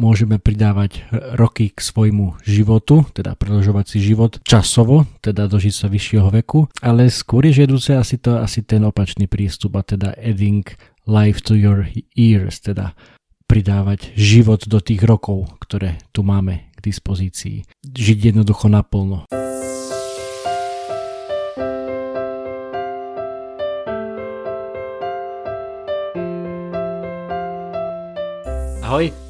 môžeme 0.00 0.40
pridávať 0.40 1.04
roky 1.36 1.68
k 1.68 1.76
svojmu 1.76 2.40
životu, 2.40 3.04
teda 3.12 3.36
predlžovať 3.36 3.84
si 3.84 3.98
život 4.00 4.40
časovo, 4.40 5.04
teda 5.20 5.44
dožiť 5.44 5.74
sa 5.76 5.92
vyššieho 5.92 6.32
veku, 6.40 6.72
ale 6.80 7.12
skôr 7.12 7.44
je 7.44 7.60
žiaduce 7.60 7.92
asi 7.92 8.16
to 8.16 8.40
asi 8.40 8.64
ten 8.64 8.80
opačný 8.88 9.28
prístup 9.28 9.76
a 9.76 9.84
teda 9.84 10.16
adding 10.16 10.64
life 11.04 11.44
to 11.44 11.52
your 11.52 11.84
ears, 12.16 12.64
teda 12.64 12.96
pridávať 13.44 14.16
život 14.16 14.64
do 14.64 14.80
tých 14.80 15.04
rokov, 15.04 15.52
ktoré 15.60 16.00
tu 16.16 16.24
máme 16.24 16.72
k 16.72 16.78
dispozícii. 16.80 17.68
Žiť 17.84 18.32
jednoducho 18.32 18.72
naplno. 18.72 19.28
Ahoj, 28.90 29.29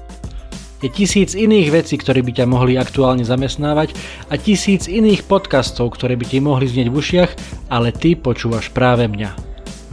Je 0.81 0.89
tisíc 0.89 1.37
iných 1.37 1.69
vecí, 1.69 1.93
ktoré 1.93 2.25
by 2.25 2.41
ťa 2.41 2.49
mohli 2.49 2.73
aktuálne 2.73 3.21
zamestnávať 3.21 3.93
a 4.33 4.35
tisíc 4.41 4.89
iných 4.89 5.29
podcastov, 5.29 5.93
ktoré 5.93 6.17
by 6.17 6.25
ti 6.25 6.41
mohli 6.41 6.65
znieť 6.65 6.89
v 6.89 6.97
ušiach, 6.97 7.31
ale 7.69 7.93
ty 7.93 8.17
počúvaš 8.17 8.73
práve 8.73 9.05
mňa. 9.05 9.29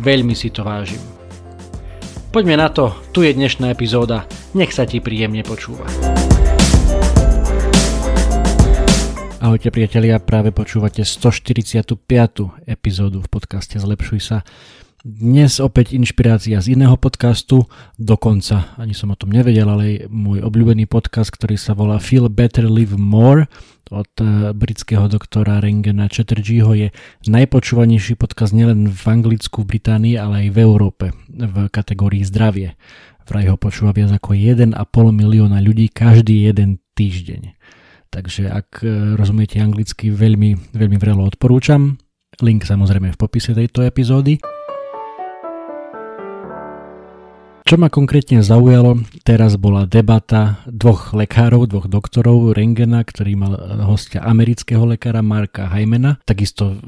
Veľmi 0.00 0.32
si 0.32 0.48
to 0.48 0.64
vážim. 0.64 1.00
Poďme 2.32 2.56
na 2.56 2.72
to, 2.72 2.96
tu 3.12 3.20
je 3.20 3.36
dnešná 3.36 3.68
epizóda, 3.68 4.24
nech 4.56 4.72
sa 4.72 4.88
ti 4.88 5.04
príjemne 5.04 5.44
počúva. 5.44 5.84
Ahojte 9.44 9.68
priatelia, 9.68 10.16
práve 10.24 10.56
počúvate 10.56 11.04
145. 11.04 12.00
epizódu 12.64 13.20
v 13.20 13.28
podcaste 13.28 13.76
Zlepšuj 13.76 14.20
sa. 14.24 14.40
Dnes 15.06 15.62
opäť 15.62 15.94
inšpirácia 15.94 16.58
z 16.58 16.74
iného 16.74 16.98
podcastu, 16.98 17.70
dokonca 18.02 18.74
ani 18.74 18.98
som 18.98 19.14
o 19.14 19.16
tom 19.18 19.30
nevedel, 19.30 19.70
ale 19.70 20.10
môj 20.10 20.42
obľúbený 20.42 20.90
podcast, 20.90 21.30
ktorý 21.30 21.54
sa 21.54 21.78
volá 21.78 22.02
Feel 22.02 22.26
Better 22.26 22.66
Live 22.66 22.98
More 22.98 23.46
od 23.94 24.10
eh, 24.18 24.50
britského 24.50 25.06
doktora 25.06 25.62
Rengena 25.62 26.10
Chatterjeeho 26.10 26.74
je 26.74 26.88
najpočúvanejší 27.30 28.18
podcast 28.18 28.50
nielen 28.50 28.90
v 28.90 29.04
Anglicku, 29.06 29.62
v 29.62 29.78
Británii, 29.78 30.18
ale 30.18 30.34
aj 30.42 30.48
v 30.50 30.58
Európe 30.66 31.06
v 31.30 31.56
kategórii 31.70 32.26
zdravie. 32.26 32.74
Vraj 33.22 33.54
ho 33.54 33.56
počúva 33.60 33.94
viac 33.94 34.10
ako 34.10 34.34
1,5 34.34 34.74
milióna 35.14 35.62
ľudí 35.62 35.94
každý 35.94 36.48
jeden 36.50 36.82
týždeň. 36.98 37.54
Takže 38.10 38.50
ak 38.50 38.82
eh, 38.82 39.14
rozumiete 39.14 39.62
anglicky, 39.62 40.10
veľmi, 40.10 40.74
veľmi 40.74 40.98
vrelo 40.98 41.22
odporúčam. 41.22 42.02
Link 42.42 42.66
samozrejme 42.66 43.14
v 43.14 43.18
popise 43.18 43.54
tejto 43.54 43.86
epizódy. 43.86 44.57
Čo 47.68 47.76
ma 47.76 47.92
konkrétne 47.92 48.40
zaujalo, 48.40 49.04
teraz 49.28 49.60
bola 49.60 49.84
debata 49.84 50.64
dvoch 50.64 51.12
lekárov, 51.12 51.68
dvoch 51.68 51.84
doktorov 51.84 52.56
Rengena, 52.56 53.04
ktorý 53.04 53.36
mal 53.36 53.52
hostia 53.84 54.24
amerického 54.24 54.88
lekára 54.88 55.20
Marka 55.20 55.68
Hajmena, 55.68 56.16
takisto 56.24 56.80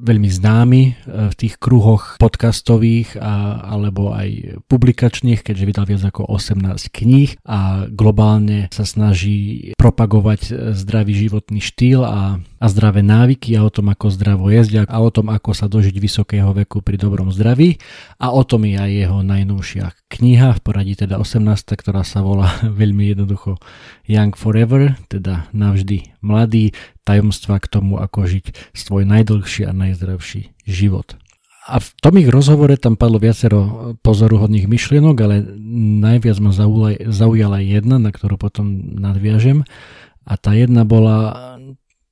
veľmi 0.00 0.24
známy 0.32 0.80
e, 0.80 0.92
v 1.28 1.34
tých 1.36 1.60
kruhoch 1.60 2.16
podcastových 2.16 3.20
a, 3.20 3.68
alebo 3.68 4.16
aj 4.16 4.64
publikačných, 4.64 5.44
keďže 5.44 5.68
vydal 5.68 5.84
viac 5.92 6.08
ako 6.08 6.24
18 6.24 6.72
kníh 6.88 7.36
a 7.44 7.84
globálne 7.92 8.72
sa 8.72 8.88
snaží 8.88 9.76
propagovať 9.76 10.40
e, 10.48 10.52
zdravý 10.72 11.20
životný 11.20 11.60
štýl 11.60 12.00
a 12.00 12.40
a 12.64 12.66
zdravé 12.72 13.04
návyky 13.04 13.60
a 13.60 13.60
o 13.60 13.68
tom, 13.68 13.92
ako 13.92 14.08
zdravo 14.08 14.48
jesť 14.48 14.88
a 14.88 14.96
o 14.96 15.12
tom, 15.12 15.28
ako 15.28 15.52
sa 15.52 15.68
dožiť 15.68 16.00
vysokého 16.00 16.48
veku 16.64 16.80
pri 16.80 16.96
dobrom 16.96 17.28
zdraví 17.28 17.76
a 18.16 18.32
o 18.32 18.40
tom 18.40 18.64
je 18.64 18.80
aj 18.80 18.90
jeho 19.04 19.20
najnovšia 19.20 19.92
kniha 20.14 20.54
v 20.54 20.60
poradí 20.62 20.94
teda 20.94 21.18
18, 21.18 21.74
ktorá 21.74 22.06
sa 22.06 22.22
volá 22.22 22.62
veľmi 22.80 23.10
jednoducho 23.10 23.58
Young 24.06 24.38
Forever, 24.38 24.94
teda 25.10 25.50
navždy 25.50 26.14
mladý, 26.22 26.70
tajomstva 27.02 27.58
k 27.58 27.66
tomu, 27.66 27.98
ako 27.98 28.30
žiť 28.30 28.74
svoj 28.74 29.02
najdlhší 29.04 29.66
a 29.66 29.74
najzdravší 29.74 30.54
život. 30.64 31.18
A 31.64 31.80
v 31.80 31.88
tom 31.96 32.20
ich 32.20 32.28
rozhovore 32.28 32.76
tam 32.76 33.00
padlo 33.00 33.16
viacero 33.16 33.96
pozoruhodných 34.04 34.68
myšlienok, 34.68 35.16
ale 35.24 35.40
najviac 36.04 36.36
ma 36.36 36.52
zaujala 37.08 37.58
jedna, 37.64 37.96
na 37.96 38.12
ktorú 38.12 38.36
potom 38.36 39.00
nadviažem. 39.00 39.64
A 40.28 40.36
tá 40.36 40.52
jedna 40.52 40.84
bola 40.84 41.32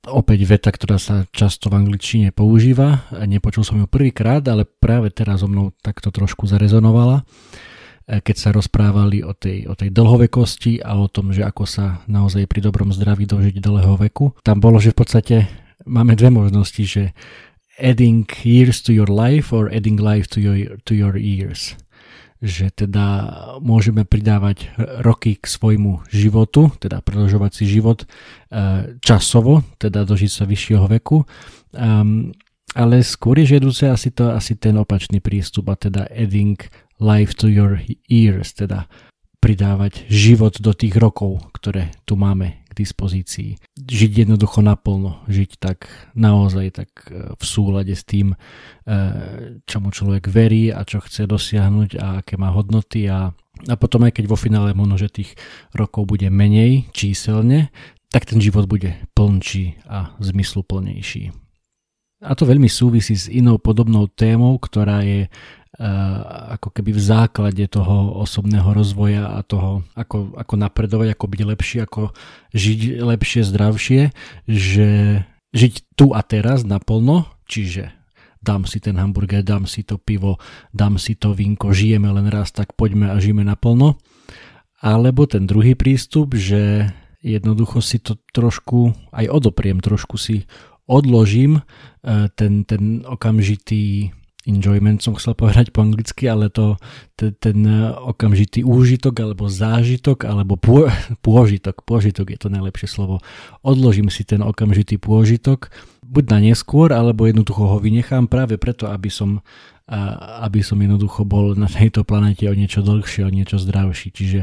opäť 0.08 0.48
veta, 0.48 0.72
ktorá 0.72 0.96
sa 0.98 1.28
často 1.30 1.68
v 1.68 1.84
angličtine 1.84 2.34
používa. 2.34 3.06
Nepočul 3.12 3.62
som 3.62 3.78
ju 3.78 3.86
prvýkrát, 3.86 4.42
ale 4.48 4.66
práve 4.66 5.14
teraz 5.14 5.44
so 5.44 5.48
mnou 5.52 5.70
takto 5.84 6.08
trošku 6.10 6.48
zarezonovala, 6.50 7.22
keď 8.06 8.36
sa 8.36 8.50
rozprávali 8.50 9.22
o 9.22 9.32
tej, 9.32 9.70
o 9.70 9.74
tej 9.78 9.94
dlhovekosti 9.94 10.82
a 10.82 10.98
o 10.98 11.06
tom, 11.06 11.30
že 11.30 11.46
ako 11.46 11.64
sa 11.64 12.02
naozaj 12.10 12.50
pri 12.50 12.60
dobrom 12.64 12.90
zdraví 12.90 13.24
dožiť 13.24 13.62
dlhého 13.62 13.96
veku. 13.96 14.34
Tam 14.42 14.58
bolo, 14.58 14.82
že 14.82 14.92
v 14.92 14.98
podstate 14.98 15.36
máme 15.86 16.18
dve 16.18 16.30
možnosti, 16.34 16.82
že 16.82 17.14
adding 17.80 18.28
years 18.44 18.84
to 18.84 18.92
your 18.92 19.08
life 19.08 19.54
or 19.54 19.70
adding 19.72 19.96
life 19.96 20.28
to 20.28 20.42
your, 20.42 20.76
to 20.84 20.92
your 20.92 21.16
years 21.16 21.78
že 22.42 22.74
teda 22.74 23.06
môžeme 23.62 24.02
pridávať 24.02 24.74
roky 24.98 25.38
k 25.38 25.46
svojmu 25.46 26.02
životu, 26.10 26.74
teda 26.82 26.98
predlžovať 26.98 27.50
si 27.54 27.70
život 27.70 28.02
e, 28.02 28.06
časovo, 28.98 29.62
teda 29.78 30.02
dožiť 30.02 30.42
sa 30.42 30.42
vyššieho 30.42 30.90
veku. 30.90 31.22
Um, 31.70 32.34
ale 32.74 33.06
skôr 33.06 33.38
je 33.38 33.56
žiaduce 33.56 33.86
asi 33.86 34.10
to 34.10 34.34
asi 34.34 34.58
ten 34.58 34.74
opačný 34.74 35.22
prístup 35.22 35.70
a 35.70 35.78
teda 35.78 36.10
adding 36.10 36.58
life 37.02 37.34
to 37.34 37.50
your 37.50 37.82
ears, 38.06 38.54
teda 38.54 38.86
pridávať 39.42 40.06
život 40.06 40.62
do 40.62 40.70
tých 40.70 40.94
rokov, 40.94 41.42
ktoré 41.50 41.90
tu 42.06 42.14
máme 42.14 42.62
k 42.70 42.72
dispozícii. 42.78 43.58
Žiť 43.74 44.24
jednoducho 44.24 44.62
naplno, 44.62 45.18
žiť 45.26 45.58
tak 45.58 45.90
naozaj 46.14 46.66
tak 46.70 46.90
e, 47.10 47.34
v 47.34 47.42
súlade 47.42 47.90
s 47.90 48.06
tým, 48.06 48.32
e, 48.32 48.36
čomu 49.66 49.90
človek 49.90 50.30
verí 50.30 50.70
a 50.70 50.86
čo 50.86 51.02
chce 51.02 51.26
dosiahnuť 51.26 51.90
a 51.98 52.22
aké 52.22 52.38
má 52.38 52.54
hodnoty 52.54 53.10
a, 53.10 53.34
a 53.66 53.74
potom 53.74 54.06
aj 54.06 54.22
keď 54.22 54.30
vo 54.30 54.38
finále 54.38 54.78
možno, 54.78 54.94
že 54.94 55.10
tých 55.10 55.34
rokov 55.74 56.06
bude 56.06 56.30
menej 56.30 56.86
číselne, 56.94 57.74
tak 58.14 58.30
ten 58.30 58.38
život 58.38 58.70
bude 58.70 58.94
plnčí 59.18 59.82
a 59.90 60.14
zmysluplnejší. 60.22 61.34
A 62.22 62.38
to 62.38 62.46
veľmi 62.46 62.70
súvisí 62.70 63.18
s 63.18 63.26
inou 63.26 63.58
podobnou 63.58 64.06
témou, 64.06 64.54
ktorá 64.62 65.02
je 65.02 65.26
ako 66.52 66.68
keby 66.68 66.92
v 66.92 67.00
základe 67.00 67.64
toho 67.64 68.20
osobného 68.20 68.76
rozvoja 68.76 69.32
a 69.32 69.40
toho, 69.40 69.88
ako, 69.96 70.36
ako 70.36 70.54
napredovať, 70.60 71.16
ako 71.16 71.24
byť 71.32 71.40
lepší, 71.48 71.76
ako 71.80 72.12
žiť 72.52 73.00
lepšie, 73.00 73.40
zdravšie, 73.40 74.00
že 74.44 74.88
žiť 75.56 75.74
tu 75.96 76.12
a 76.12 76.20
teraz 76.20 76.68
naplno, 76.68 77.24
čiže 77.48 77.88
dám 78.44 78.68
si 78.68 78.84
ten 78.84 79.00
hamburger, 79.00 79.40
dám 79.40 79.64
si 79.64 79.80
to 79.80 79.96
pivo, 79.96 80.36
dám 80.76 81.00
si 81.00 81.16
to 81.16 81.32
vinko, 81.32 81.72
žijeme 81.72 82.10
len 82.12 82.28
raz, 82.28 82.52
tak 82.52 82.76
poďme 82.76 83.08
a 83.08 83.16
žijeme 83.16 83.46
naplno. 83.46 83.96
Alebo 84.82 85.30
ten 85.30 85.46
druhý 85.46 85.78
prístup, 85.78 86.34
že 86.34 86.90
jednoducho 87.22 87.78
si 87.80 88.02
to 88.02 88.18
trošku 88.34 88.92
aj 89.14 89.30
odopriem, 89.30 89.78
trošku 89.78 90.18
si 90.18 90.44
odložím 90.90 91.62
e, 91.62 92.28
ten, 92.34 92.66
ten 92.66 93.06
okamžitý 93.06 94.10
enjoyment 94.48 94.98
som 94.98 95.14
chcel 95.14 95.38
povedať 95.38 95.70
po 95.70 95.86
anglicky, 95.86 96.26
ale 96.26 96.50
to 96.50 96.74
ten, 97.14 97.34
ten 97.38 97.58
e, 97.62 97.94
okamžitý 97.94 98.66
úžitok 98.66 99.22
alebo 99.22 99.46
zážitok 99.46 100.26
alebo 100.26 100.58
pô, 100.58 100.90
pôžitok, 101.26 101.86
pôžitok 101.86 102.34
je 102.34 102.38
to 102.38 102.48
najlepšie 102.50 102.88
slovo. 102.90 103.22
Odložím 103.62 104.10
si 104.10 104.26
ten 104.26 104.42
okamžitý 104.42 104.98
pôžitok 104.98 105.70
buď 106.12 106.24
na 106.28 106.38
neskôr, 106.52 106.92
alebo 106.92 107.24
jednoducho 107.24 107.64
ho 107.64 107.78
vynechám 107.80 108.28
práve 108.28 108.60
preto, 108.60 108.90
aby 108.92 109.08
som, 109.08 109.40
aby 110.42 110.60
som 110.60 110.76
jednoducho 110.76 111.24
bol 111.24 111.56
na 111.56 111.70
tejto 111.72 112.04
planete 112.04 112.44
o 112.50 112.54
niečo 112.54 112.84
dlhšie, 112.84 113.24
o 113.24 113.32
niečo 113.32 113.56
zdravší. 113.56 114.12
Čiže 114.12 114.40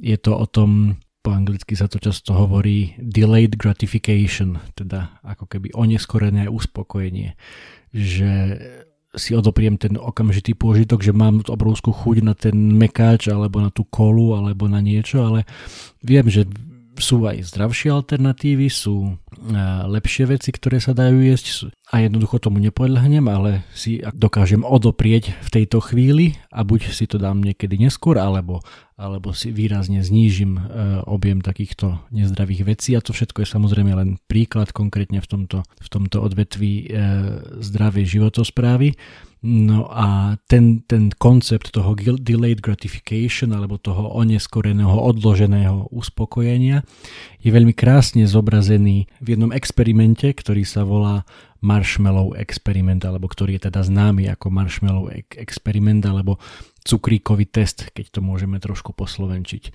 je 0.00 0.16
to 0.16 0.32
o 0.32 0.46
tom, 0.48 0.96
po 1.22 1.30
anglicky 1.30 1.76
sa 1.76 1.86
to 1.86 2.00
často 2.02 2.34
hovorí 2.34 2.98
delayed 2.98 3.54
gratification, 3.54 4.58
teda 4.74 5.22
ako 5.22 5.46
keby 5.46 5.70
oneskorené 5.76 6.50
uspokojenie, 6.50 7.38
že 7.92 8.58
si 9.12 9.36
odopriem 9.36 9.76
ten 9.76 10.00
okamžitý 10.00 10.56
pôžitok, 10.56 11.04
že 11.04 11.12
mám 11.12 11.44
obrovskú 11.44 11.92
chuť 11.92 12.16
na 12.24 12.32
ten 12.32 12.56
mekáč 12.56 13.28
alebo 13.28 13.60
na 13.60 13.68
tú 13.68 13.84
kolu 13.84 14.32
alebo 14.32 14.64
na 14.72 14.80
niečo, 14.80 15.20
ale 15.20 15.44
viem, 16.00 16.24
že 16.32 16.48
sú 17.02 17.26
aj 17.26 17.50
zdravšie 17.50 17.90
alternatívy, 17.90 18.70
sú 18.70 19.18
lepšie 19.90 20.30
veci, 20.30 20.54
ktoré 20.54 20.78
sa 20.78 20.94
dajú 20.94 21.18
jesť 21.18 21.74
a 21.92 22.00
jednoducho 22.00 22.38
tomu 22.38 22.62
nepodľahnem, 22.62 23.26
ale 23.28 23.66
si 23.74 24.00
dokážem 24.14 24.62
odoprieť 24.62 25.34
v 25.44 25.48
tejto 25.50 25.82
chvíli 25.82 26.38
a 26.48 26.62
buď 26.64 26.94
si 26.94 27.04
to 27.04 27.20
dám 27.20 27.42
niekedy 27.42 27.76
neskôr, 27.76 28.16
alebo, 28.16 28.62
alebo 28.96 29.34
si 29.36 29.52
výrazne 29.52 30.00
znížim 30.00 30.56
e, 30.56 30.60
objem 31.04 31.44
takýchto 31.44 32.00
nezdravých 32.14 32.62
vecí 32.64 32.96
a 32.96 33.04
to 33.04 33.12
všetko 33.12 33.44
je 33.44 33.52
samozrejme 33.52 33.92
len 33.92 34.16
príklad 34.24 34.72
konkrétne 34.72 35.20
v 35.20 35.28
tomto, 35.28 35.58
v 35.66 35.88
tomto 35.90 36.22
odvetví 36.24 36.72
e, 36.80 37.02
zdravej 37.60 38.04
životosprávy. 38.08 38.96
No 39.42 39.90
a 39.90 40.38
ten, 40.46 40.86
ten 40.86 41.10
koncept 41.18 41.74
toho 41.74 41.98
delayed 41.98 42.62
gratification 42.62 43.50
alebo 43.50 43.74
toho 43.74 44.14
oneskoreného, 44.14 44.94
odloženého 44.94 45.90
uspokojenia 45.90 46.86
je 47.42 47.50
veľmi 47.50 47.74
krásne 47.74 48.22
zobrazený 48.22 49.10
v 49.18 49.26
jednom 49.34 49.50
experimente, 49.50 50.30
ktorý 50.30 50.62
sa 50.62 50.86
volá 50.86 51.26
marshmallow 51.58 52.38
experiment, 52.38 53.02
alebo 53.02 53.26
ktorý 53.26 53.58
je 53.58 53.66
teda 53.66 53.82
známy 53.82 54.30
ako 54.30 54.46
marshmallow 54.46 55.10
experiment, 55.34 56.06
alebo 56.06 56.38
cukríkový 56.86 57.50
test, 57.50 57.90
keď 57.90 58.14
to 58.14 58.20
môžeme 58.22 58.62
trošku 58.62 58.94
poslovenčiť. 58.94 59.74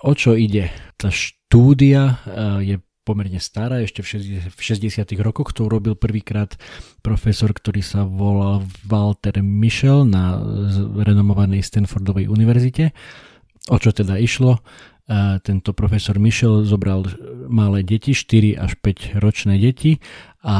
O 0.00 0.16
čo 0.16 0.32
ide? 0.32 0.72
Tá 0.96 1.12
štúdia 1.12 2.24
eh, 2.24 2.72
je 2.72 2.76
pomerne 3.10 3.42
stará, 3.42 3.82
ešte 3.82 4.06
v 4.06 4.60
60. 4.62 5.02
rokoch 5.18 5.50
to 5.50 5.66
urobil 5.66 5.98
prvýkrát 5.98 6.54
profesor, 7.02 7.50
ktorý 7.50 7.82
sa 7.82 8.06
volal 8.06 8.62
Walter 8.86 9.42
Michel 9.42 10.06
na 10.06 10.38
renomovanej 11.02 11.66
Stanfordovej 11.66 12.30
univerzite. 12.30 12.94
O 13.66 13.82
čo 13.82 13.90
teda 13.90 14.14
išlo? 14.14 14.62
Tento 15.42 15.74
profesor 15.74 16.22
Michel 16.22 16.62
zobral 16.62 17.02
malé 17.50 17.82
deti, 17.82 18.14
4 18.14 18.54
až 18.62 18.78
5 18.78 19.18
ročné 19.18 19.58
deti 19.58 19.98
a 20.46 20.56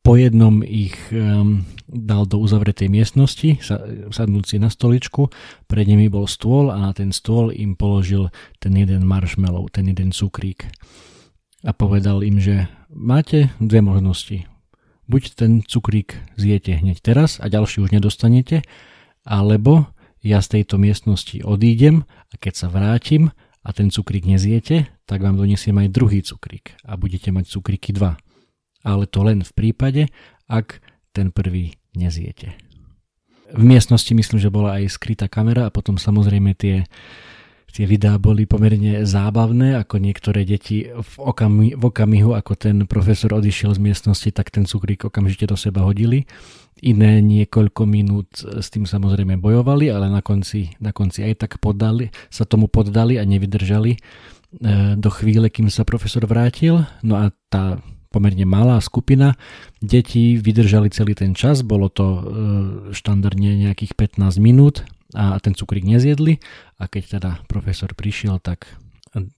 po 0.00 0.16
jednom 0.16 0.64
ich 0.64 0.96
um, 1.12 1.68
dal 1.84 2.24
do 2.24 2.40
uzavretej 2.40 2.88
miestnosti, 2.88 3.60
sa, 3.60 3.76
sadnúci 4.08 4.56
na 4.56 4.72
stoličku, 4.72 5.28
pred 5.68 5.84
nimi 5.84 6.08
bol 6.08 6.24
stôl 6.24 6.72
a 6.72 6.80
na 6.80 6.96
ten 6.96 7.12
stôl 7.12 7.52
im 7.52 7.76
položil 7.76 8.32
ten 8.56 8.72
jeden 8.72 9.04
marshmallow, 9.04 9.68
ten 9.68 9.84
jeden 9.84 10.16
cukrík 10.16 10.72
a 11.64 11.70
povedal 11.74 12.22
im, 12.22 12.38
že 12.38 12.70
máte 12.92 13.50
dve 13.58 13.82
možnosti. 13.82 14.46
Buď 15.08 15.22
ten 15.34 15.52
cukrík 15.64 16.20
zjete 16.36 16.76
hneď 16.78 17.00
teraz 17.00 17.40
a 17.40 17.48
ďalší 17.48 17.80
už 17.80 17.90
nedostanete, 17.96 18.62
alebo 19.24 19.88
ja 20.20 20.42
z 20.44 20.60
tejto 20.60 20.76
miestnosti 20.76 21.40
odídem 21.42 22.04
a 22.30 22.34
keď 22.36 22.54
sa 22.54 22.68
vrátim 22.68 23.32
a 23.64 23.72
ten 23.72 23.88
cukrík 23.88 24.28
nezjete, 24.28 24.88
tak 25.08 25.24
vám 25.24 25.40
donesiem 25.40 25.76
aj 25.80 25.88
druhý 25.94 26.20
cukrík 26.20 26.76
a 26.84 27.00
budete 27.00 27.32
mať 27.32 27.48
cukríky 27.48 27.96
dva. 27.96 28.20
Ale 28.84 29.08
to 29.08 29.24
len 29.24 29.42
v 29.42 29.52
prípade, 29.56 30.02
ak 30.46 30.84
ten 31.16 31.34
prvý 31.34 31.76
nezjete. 31.96 32.54
V 33.48 33.64
miestnosti 33.64 34.12
myslím, 34.12 34.38
že 34.38 34.52
bola 34.52 34.76
aj 34.76 34.92
skrytá 34.92 35.24
kamera 35.24 35.66
a 35.66 35.72
potom 35.72 35.96
samozrejme 35.96 36.52
tie 36.52 36.84
tie 37.72 37.84
videá 37.84 38.16
boli 38.16 38.48
pomerne 38.48 39.04
zábavné, 39.04 39.76
ako 39.78 40.00
niektoré 40.00 40.42
deti 40.48 40.88
v, 40.88 41.12
okami, 41.20 41.76
v 41.76 41.84
okamihu, 41.84 42.32
ako 42.34 42.52
ten 42.56 42.76
profesor 42.88 43.36
odišiel 43.36 43.76
z 43.76 43.80
miestnosti, 43.80 44.28
tak 44.32 44.50
ten 44.50 44.64
cukrík 44.64 45.06
okamžite 45.06 45.46
do 45.48 45.56
seba 45.56 45.84
hodili. 45.84 46.24
Iné 46.78 47.18
niekoľko 47.20 47.82
minút 47.84 48.30
s 48.42 48.70
tým 48.70 48.86
samozrejme 48.86 49.36
bojovali, 49.42 49.90
ale 49.90 50.06
na 50.08 50.22
konci, 50.22 50.72
na 50.78 50.94
konci 50.94 51.26
aj 51.26 51.46
tak 51.46 51.52
poddali, 51.58 52.14
sa 52.30 52.46
tomu 52.46 52.70
poddali 52.70 53.18
a 53.18 53.26
nevydržali 53.26 53.92
e, 53.94 53.98
do 54.94 55.10
chvíle, 55.10 55.50
kým 55.50 55.66
sa 55.68 55.82
profesor 55.82 56.22
vrátil. 56.24 56.86
No 57.02 57.18
a 57.18 57.34
tá 57.50 57.82
pomerne 58.08 58.48
malá 58.48 58.80
skupina 58.80 59.36
detí 59.84 60.40
vydržali 60.40 60.88
celý 60.88 61.12
ten 61.12 61.36
čas, 61.36 61.60
bolo 61.66 61.92
to 61.92 62.06
e, 62.06 62.20
štandardne 62.96 63.68
nejakých 63.68 63.92
15 63.94 64.38
minút 64.40 64.86
a 65.16 65.40
ten 65.40 65.56
cukrík 65.56 65.88
nezjedli 65.88 66.36
a 66.76 66.84
keď 66.84 67.20
teda 67.20 67.30
profesor 67.48 67.92
prišiel, 67.96 68.40
tak 68.40 68.68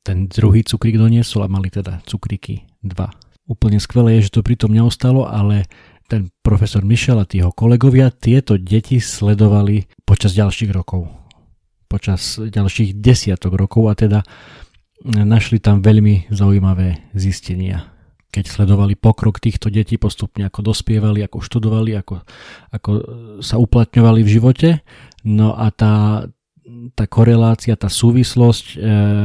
ten 0.03 0.27
druhý 0.27 0.67
cukrík 0.67 0.99
doniesol 0.99 1.47
a 1.47 1.53
mali 1.53 1.71
teda 1.71 2.03
cukríky 2.07 2.67
2. 2.83 3.51
Úplne 3.51 3.79
skvelé 3.79 4.19
je, 4.19 4.31
že 4.31 4.35
to 4.39 4.47
pritom 4.47 4.71
neostalo, 4.71 5.27
ale 5.27 5.67
ten 6.11 6.31
profesor 6.43 6.83
Michel 6.83 7.23
a 7.23 7.27
jeho 7.27 7.55
kolegovia 7.55 8.11
tieto 8.11 8.59
deti 8.59 8.99
sledovali 8.99 9.87
počas 10.03 10.35
ďalších 10.35 10.75
rokov. 10.75 11.07
Počas 11.87 12.39
ďalších 12.39 12.99
desiatok 12.99 13.55
rokov 13.55 13.91
a 13.91 13.95
teda 13.95 14.21
našli 15.07 15.63
tam 15.63 15.83
veľmi 15.83 16.31
zaujímavé 16.31 17.11
zistenia 17.15 17.90
keď 18.31 18.45
sledovali 18.47 18.95
pokrok 18.95 19.43
týchto 19.43 19.69
detí 19.69 19.99
postupne, 19.99 20.47
ako 20.47 20.71
dospievali, 20.71 21.27
ako 21.27 21.43
študovali, 21.43 21.99
ako, 21.99 22.23
ako 22.71 22.91
sa 23.43 23.59
uplatňovali 23.59 24.21
v 24.23 24.33
živote. 24.33 24.69
No 25.27 25.59
a 25.59 25.75
tá, 25.75 26.25
tá 26.95 27.05
korelácia, 27.11 27.75
tá 27.75 27.91
súvislosť 27.91 28.67
e, 28.73 28.77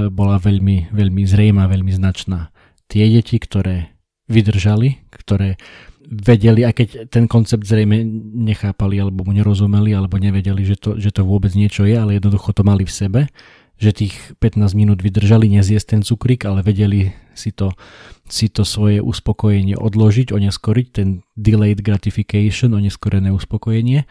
bola 0.09 0.41
veľmi, 0.41 0.89
veľmi 0.89 1.21
zrejmá, 1.23 1.69
veľmi 1.69 1.93
značná. 1.93 2.49
Tie 2.89 3.05
deti, 3.05 3.37
ktoré 3.37 3.93
vydržali, 4.25 5.05
ktoré 5.13 5.61
vedeli, 6.05 6.61
aj 6.65 6.73
keď 6.73 6.87
ten 7.09 7.25
koncept 7.25 7.65
zrejme 7.65 8.05
nechápali, 8.45 9.01
alebo 9.01 9.25
mu 9.25 9.33
nerozumeli, 9.33 9.93
alebo 9.93 10.21
nevedeli, 10.21 10.61
že 10.61 10.77
to, 10.77 10.97
že 11.01 11.09
to 11.09 11.25
vôbec 11.25 11.53
niečo 11.57 11.85
je, 11.85 11.97
ale 11.97 12.17
jednoducho 12.17 12.53
to 12.53 12.61
mali 12.61 12.85
v 12.85 12.93
sebe, 12.93 13.21
že 13.75 13.91
tých 13.91 14.15
15 14.39 14.71
minút 14.75 15.03
vydržali 15.03 15.51
nezjesť 15.51 15.87
ten 15.97 16.01
cukrík, 16.01 16.47
ale 16.47 16.63
vedeli 16.63 17.11
si 17.35 17.51
to, 17.51 17.75
si 18.25 18.47
to 18.47 18.63
svoje 18.63 19.03
uspokojenie 19.03 19.75
odložiť, 19.75 20.31
oneskoriť, 20.31 20.87
ten 20.95 21.27
delayed 21.35 21.83
gratification, 21.83 22.71
oneskorené 22.71 23.35
uspokojenie, 23.35 24.07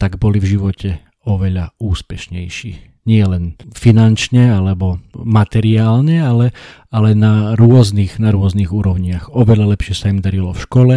tak 0.00 0.18
boli 0.18 0.42
v 0.42 0.58
živote 0.58 0.90
oveľa 1.22 1.76
úspešnejší. 1.78 3.04
Nie 3.08 3.24
len 3.24 3.56
finančne 3.72 4.52
alebo 4.52 5.00
materiálne, 5.16 6.20
ale, 6.20 6.52
ale 6.92 7.16
na, 7.16 7.56
rôznych, 7.56 8.20
na 8.20 8.28
rôznych 8.28 8.68
úrovniach. 8.68 9.32
Oveľa 9.32 9.72
lepšie 9.72 9.94
sa 9.96 10.12
im 10.12 10.20
darilo 10.20 10.52
v 10.52 10.62
škole, 10.62 10.96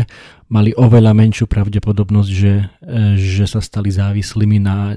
mali 0.54 0.70
oveľa 0.78 1.18
menšiu 1.18 1.50
pravdepodobnosť, 1.50 2.30
že, 2.30 2.70
e, 2.86 3.18
že 3.18 3.50
sa 3.50 3.58
stali 3.58 3.90
závislými 3.90 4.62
na, 4.62 4.94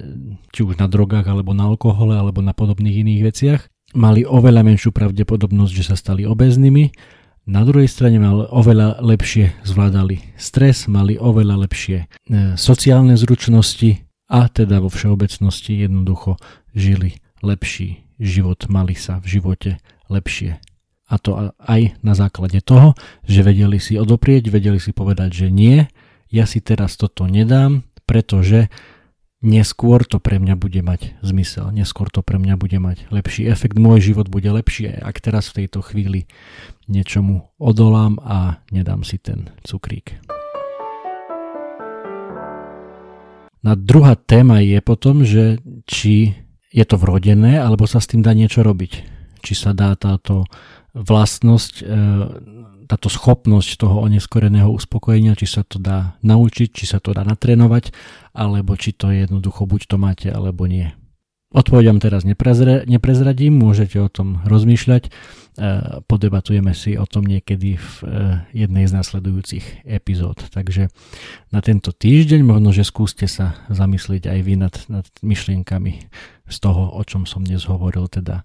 či 0.53 0.61
už 0.61 0.77
na 0.77 0.85
drogách, 0.85 1.25
alebo 1.25 1.57
na 1.57 1.65
alkohole, 1.65 2.13
alebo 2.13 2.45
na 2.45 2.53
podobných 2.53 3.01
iných 3.01 3.23
veciach. 3.25 3.61
Mali 3.97 4.29
oveľa 4.29 4.61
menšiu 4.61 4.93
pravdepodobnosť, 4.93 5.73
že 5.73 5.85
sa 5.89 5.97
stali 5.97 6.29
obeznými. 6.29 6.93
Na 7.49 7.65
druhej 7.65 7.89
strane 7.89 8.21
mal 8.21 8.45
oveľa 8.53 9.01
lepšie 9.01 9.65
zvládali 9.65 10.37
stres, 10.37 10.85
mali 10.93 11.17
oveľa 11.17 11.65
lepšie 11.65 11.99
e, 12.05 12.07
sociálne 12.61 13.17
zručnosti, 13.17 14.05
a 14.27 14.51
teda 14.51 14.83
vo 14.83 14.91
všeobecnosti 14.91 15.87
jednoducho 15.87 16.35
žili 16.75 17.23
lepší 17.47 18.03
život, 18.19 18.67
mali 18.67 18.99
sa 18.99 19.23
v 19.23 19.39
živote 19.39 19.79
lepšie. 20.11 20.59
A 21.07 21.23
to 21.23 21.55
aj 21.63 21.95
na 22.03 22.15
základe 22.19 22.59
toho, 22.63 22.99
že 23.23 23.47
vedeli 23.47 23.79
si 23.79 23.95
odoprieť, 23.95 24.51
vedeli 24.51 24.83
si 24.83 24.91
povedať, 24.91 25.47
že 25.47 25.49
nie, 25.55 25.87
ja 26.27 26.45
si 26.51 26.59
teraz 26.59 26.99
toto 26.99 27.31
nedám, 27.31 27.87
pretože 28.11 28.67
neskôr 29.45 30.03
to 30.03 30.19
pre 30.19 30.43
mňa 30.43 30.59
bude 30.59 30.83
mať 30.83 31.15
zmysel, 31.23 31.71
neskôr 31.71 32.11
to 32.11 32.27
pre 32.27 32.43
mňa 32.43 32.59
bude 32.59 32.79
mať 32.83 33.07
lepší 33.15 33.47
efekt, 33.47 33.79
môj 33.79 34.03
život 34.03 34.27
bude 34.27 34.51
lepší, 34.51 34.91
ak 34.91 35.23
teraz 35.23 35.55
v 35.55 35.65
tejto 35.65 35.85
chvíli 35.87 36.27
niečomu 36.91 37.47
odolám 37.61 38.19
a 38.27 38.59
nedám 38.75 39.07
si 39.07 39.23
ten 39.23 39.55
cukrík. 39.63 40.19
No 43.63 43.75
a 43.75 43.77
druhá 43.79 44.15
téma 44.15 44.63
je 44.63 44.79
potom, 44.79 45.27
že 45.27 45.59
či 45.91 46.39
je 46.71 46.85
to 46.87 46.95
vrodené, 46.99 47.59
alebo 47.59 47.87
sa 47.91 47.99
s 47.99 48.07
tým 48.07 48.23
dá 48.23 48.31
niečo 48.31 48.63
robiť. 48.63 49.03
Či 49.43 49.53
sa 49.59 49.71
dá 49.75 49.95
táto 49.99 50.47
vlastnosť, 50.97 51.75
e, 51.81 51.85
táto 52.89 53.13
schopnosť 53.13 53.77
toho 53.77 54.01
oneskoreného 54.01 54.73
uspokojenia, 54.73 55.37
či 55.37 55.45
sa 55.45 55.63
to 55.63 55.77
dá 55.77 56.17
naučiť, 56.25 56.69
či 56.73 56.85
sa 56.89 56.99
to 57.03 57.13
dá 57.13 57.23
natrénovať, 57.23 57.93
alebo 58.33 58.73
či 58.81 58.97
to 58.97 59.13
jednoducho 59.13 59.69
buď 59.69 59.81
to 59.93 59.97
máte, 60.01 60.29
alebo 60.33 60.65
nie. 60.65 60.91
Odpovedám 61.53 62.03
teraz 62.03 62.27
neprezre, 62.27 62.83
neprezradím, 62.89 63.55
môžete 63.55 64.03
o 64.03 64.11
tom 64.11 64.43
rozmýšľať 64.49 65.13
Eh, 65.57 66.05
podebatujeme 66.05 66.77
si 66.77 67.01
o 67.01 67.09
tom 67.09 67.25
niekedy 67.25 67.81
v 67.81 67.93
eh, 68.05 68.11
jednej 68.53 68.85
z 68.85 68.93
následujúcich 68.93 69.89
epizód. 69.89 70.37
Takže 70.53 70.93
na 71.49 71.65
tento 71.65 71.97
týždeň 71.97 72.45
možno, 72.45 72.77
že 72.77 72.85
skúste 72.85 73.25
sa 73.25 73.65
zamyslieť 73.73 74.29
aj 74.29 74.41
vy 74.45 74.55
nad, 74.61 74.77
nad 74.93 75.09
myšlienkami 75.25 76.13
z 76.45 76.57
toho, 76.61 76.93
o 76.93 77.01
čom 77.09 77.25
som 77.25 77.41
dnes 77.41 77.65
hovoril, 77.65 78.05
teda 78.05 78.45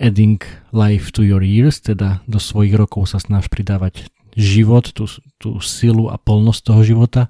adding 0.00 0.40
life 0.72 1.12
to 1.12 1.20
your 1.20 1.44
years, 1.44 1.78
teda 1.78 2.24
do 2.24 2.40
svojich 2.40 2.72
rokov 2.72 3.12
sa 3.12 3.20
snaž 3.20 3.52
pridávať 3.52 4.08
život, 4.32 4.88
tú, 4.96 5.04
tú 5.36 5.60
silu 5.60 6.08
a 6.08 6.16
plnosť 6.16 6.60
toho 6.64 6.82
života, 6.82 7.28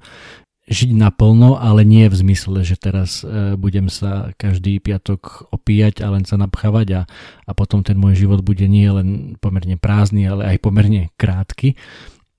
žiť 0.70 0.94
naplno, 0.94 1.58
ale 1.58 1.82
nie 1.82 2.06
v 2.06 2.14
zmysle, 2.14 2.62
že 2.62 2.78
teraz 2.78 3.26
e, 3.26 3.58
budem 3.58 3.90
sa 3.90 4.30
každý 4.38 4.78
piatok 4.78 5.50
opíjať 5.50 6.06
a 6.06 6.14
len 6.14 6.22
sa 6.22 6.38
napchávať 6.38 6.88
a, 6.94 7.02
a 7.42 7.50
potom 7.58 7.82
ten 7.82 7.98
môj 7.98 8.22
život 8.22 8.46
bude 8.46 8.70
nie 8.70 8.86
len 8.86 9.34
pomerne 9.42 9.74
prázdny, 9.74 10.30
ale 10.30 10.54
aj 10.54 10.62
pomerne 10.62 11.10
krátky, 11.18 11.74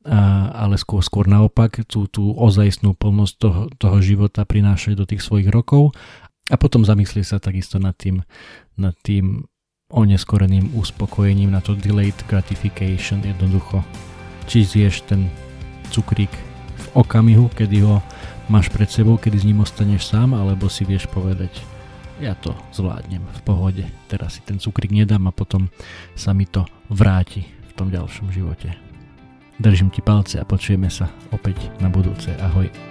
a, 0.07 0.47
ale 0.63 0.79
skôr, 0.79 1.03
skôr 1.03 1.27
naopak 1.27 1.83
tú, 1.91 2.07
tú 2.07 2.31
ozajstnú 2.31 2.95
plnosť 2.95 3.33
toho, 3.35 3.61
toho 3.75 3.97
života 3.99 4.47
prinášať 4.47 4.95
do 4.95 5.03
tých 5.03 5.27
svojich 5.27 5.51
rokov. 5.51 5.91
A 6.47 6.55
potom 6.55 6.87
zamyslieť 6.87 7.35
sa 7.35 7.37
takisto 7.43 7.83
nad 7.83 7.95
tým, 7.99 8.23
nad 8.79 8.95
tým 9.03 9.43
oneskoreným 9.91 10.71
uspokojením, 10.73 11.51
na 11.51 11.59
to 11.59 11.75
delayed 11.75 12.15
gratification 12.27 13.21
jednoducho. 13.21 13.83
Či 14.47 14.65
zješ 14.65 15.05
ten 15.05 15.29
cukrík 15.91 16.31
v 16.75 16.87
okamihu, 16.97 17.51
kedy 17.51 17.83
ho 17.85 17.99
máš 18.47 18.71
pred 18.71 18.89
sebou, 18.89 19.19
kedy 19.19 19.37
s 19.37 19.47
ním 19.47 19.63
ostaneš 19.63 20.07
sám, 20.07 20.35
alebo 20.35 20.71
si 20.71 20.87
vieš 20.87 21.07
povedať, 21.11 21.51
ja 22.21 22.37
to 22.37 22.53
zvládnem 22.75 23.21
v 23.21 23.41
pohode, 23.41 23.83
teraz 24.11 24.37
si 24.37 24.41
ten 24.45 24.61
cukrik 24.61 24.93
nedám 24.93 25.25
a 25.27 25.35
potom 25.35 25.71
sa 26.13 26.35
mi 26.35 26.45
to 26.45 26.67
vráti 26.91 27.43
v 27.43 27.71
tom 27.73 27.87
ďalšom 27.89 28.29
živote. 28.29 28.75
Držím 29.61 29.93
ti 29.93 30.01
palce 30.01 30.41
a 30.41 30.47
počujeme 30.47 30.89
sa 30.89 31.09
opäť 31.29 31.69
na 31.77 31.89
budúce. 31.89 32.33
Ahoj. 32.41 32.90